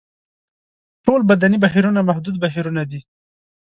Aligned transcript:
ټول 1.05 1.21
بدني 1.29 1.57
بهیرونه 1.63 1.99
محدود 2.09 2.35
بهیرونه 2.43 2.83
دي. 2.91 2.99